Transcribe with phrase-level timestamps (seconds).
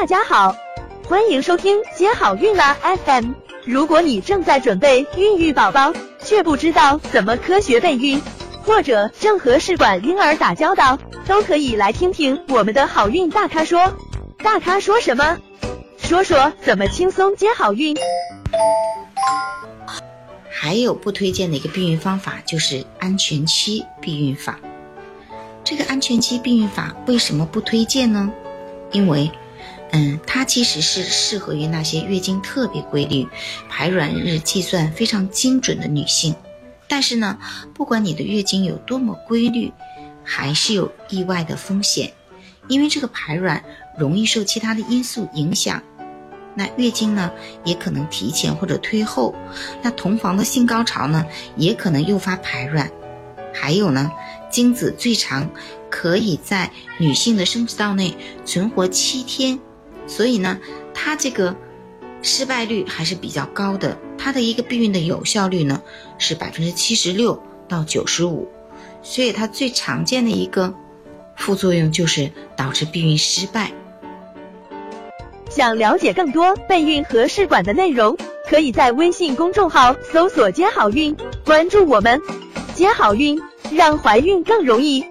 [0.00, 0.54] 大家好，
[1.08, 3.32] 欢迎收听接好运啦 FM。
[3.64, 8.22] 如果你正在准备孕育宝宝，却不知道怎么科学备孕，
[8.62, 13.92] 或者正和试管婴儿打交道，都可以来听听我们的好运大咖说。
[14.36, 15.36] 大咖说什么？
[15.96, 17.96] 说说怎么轻松接好运。
[20.48, 24.60] 还有不推荐的一个避孕方法就是安全期避孕法。
[25.64, 28.32] 这个安全期避孕法为什么不推荐呢？
[28.92, 29.30] 因为，
[29.92, 33.26] 嗯，它其实是适合于那些月经特别规律、
[33.68, 36.34] 排卵日计算非常精准的女性。
[36.86, 37.38] 但是呢，
[37.74, 39.72] 不管你的月经有多么规律，
[40.24, 42.12] 还是有意外的风险，
[42.66, 43.62] 因为这个排卵
[43.98, 45.82] 容易受其他的因素影响。
[46.54, 47.30] 那月经呢，
[47.64, 49.34] 也可能提前或者推后。
[49.80, 51.24] 那同房的性高潮呢，
[51.56, 52.90] 也可能诱发排卵。
[53.54, 54.10] 还有呢，
[54.50, 55.48] 精子最长
[55.90, 59.58] 可以在女性的生殖道内存活七天，
[60.08, 60.58] 所以呢，
[60.92, 61.54] 它这个
[62.22, 63.96] 失败率还是比较高的。
[64.16, 65.80] 它的一个避孕的有效率呢
[66.18, 68.48] 是百分之七十六到九十五，
[69.02, 70.74] 所以它最常见的一个
[71.36, 73.70] 副作用就是导致避孕失败。
[75.48, 78.16] 想了解更多备孕和试管的内容，
[78.48, 82.20] 可以在微信公众号搜索“接好运”，关注我们。
[82.74, 83.40] 接好运，
[83.72, 85.04] 让怀孕更容易。